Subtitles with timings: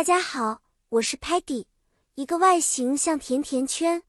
[0.00, 1.66] 大家好，我是 Patty，
[2.14, 4.02] 一个外形像甜甜圈、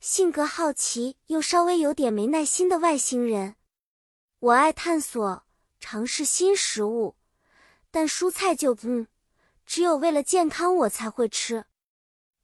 [0.00, 3.56] 性格好奇又稍微有点没耐心的外星人。
[4.38, 5.44] 我爱探索、
[5.78, 7.16] 尝试新食物，
[7.90, 9.06] 但蔬菜就嗯，
[9.66, 11.66] 只有为了健康我才会吃。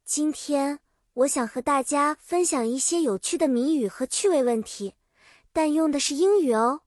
[0.05, 0.79] 今天
[1.13, 4.93] 我想和大家分享一些有趣的谜语和趣味问题，
[5.51, 6.81] 但用的是英语哦。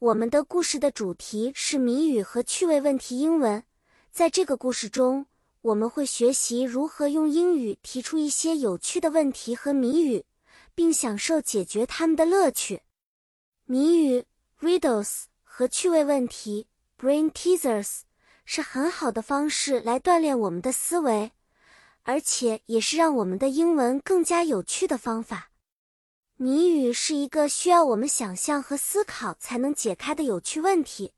[0.00, 3.62] 我们的故事的主题是谜语和趣味问题英文。
[4.18, 5.26] 在这个故事中，
[5.60, 10.24] 我们会学习如何用英语提出一些有趣的问题和谜语，
[10.74, 12.82] 并享受解决它们的乐趣。
[13.64, 14.24] 谜语
[14.60, 16.66] （riddles） 和趣味问题
[16.98, 18.00] （brain teasers）
[18.44, 21.30] 是很好的方式来锻炼我们的思维，
[22.02, 25.52] 而且也是让我们的英文更加有趣的方法。
[26.34, 31.12] 谜语是一个需要我们想象和思考才能解开的有趣问题，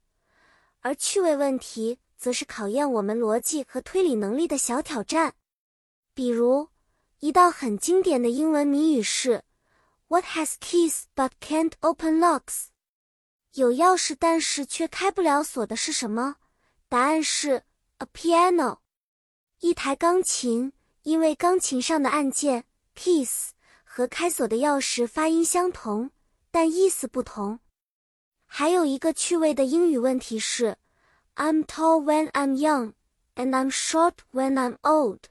[0.80, 1.98] 而趣味问题。
[2.20, 5.34] 则是考验我们逻辑和推理能力的小挑战。
[6.12, 6.69] 比如，
[7.20, 9.43] 一道很经典的英文谜语是
[10.09, 12.66] “What has keys but can't open locks？”
[13.54, 16.37] 有钥匙但是却开不了锁的是什么？
[16.90, 17.65] 答案是
[17.96, 18.80] “a piano”，
[19.60, 20.74] 一台钢琴。
[21.02, 23.49] 因为钢琴上的按键 keys
[23.82, 26.10] 和开锁的钥匙发音相同，
[26.51, 27.60] 但意思不同。
[28.45, 30.77] 还有一个趣味的英语问题是。
[31.40, 32.93] I'm tall when I'm young,
[33.35, 35.29] and I'm short when I'm old.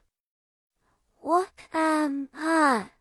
[1.21, 2.91] What am I?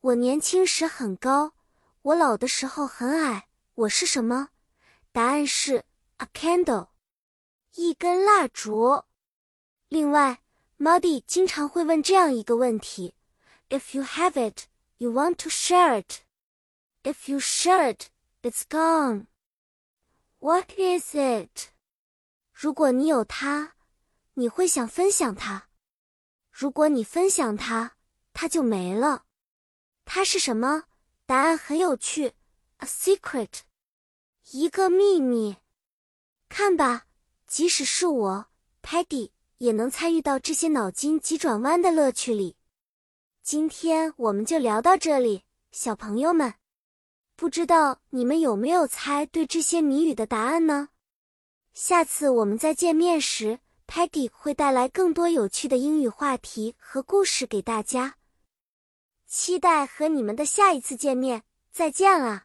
[0.00, 1.54] 我年轻时很高，
[2.02, 3.48] 我老的时候很矮。
[3.74, 4.48] 我是什么？
[5.12, 5.84] 答案是
[6.18, 6.88] a candle，
[7.74, 9.04] 一根蜡烛。
[9.88, 10.42] 另外，
[10.78, 13.14] Muddy 经常会问这样一个问题：
[13.70, 14.66] If you have it,
[14.98, 16.20] you want to share it.
[17.02, 18.08] If you share it,
[18.42, 19.26] it's gone.
[20.40, 21.70] What is it?
[22.63, 23.73] 如果你有它，
[24.35, 25.63] 你会想分享它；
[26.49, 27.97] 如果你分享它，
[28.31, 29.25] 它就没了。
[30.05, 30.85] 它是什么？
[31.25, 32.35] 答案很有趣
[32.77, 33.49] ，a secret，
[34.51, 35.57] 一个秘密。
[36.47, 37.07] 看吧，
[37.47, 38.45] 即使是我
[38.81, 42.55] ，Paddy，也能参与到这些脑筋急转弯的乐趣里。
[43.41, 45.43] 今天我们就聊到这里，
[45.73, 46.53] 小朋友们，
[47.35, 50.87] 不知道你们有没有猜对这些谜语的答案呢？
[51.73, 58.15] 下次我们再见面时，Paddy 会带来更多有趣的英语话题和故事给大家。
[59.25, 61.41] 期待和你们的下一次见面，
[61.71, 62.43] 再见了。